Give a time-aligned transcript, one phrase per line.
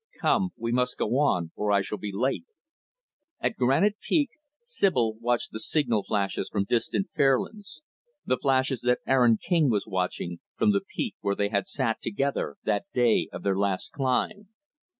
[0.19, 2.47] Come; we must go on, or I shall be late."
[3.39, 4.31] At Granite Peak,
[4.63, 7.83] Sibyl watched the signal flashes from distant Fairlands
[8.25, 12.55] the flashes that Aaron King was watching, from the peak where they had sat together
[12.63, 14.47] that day of their last climb.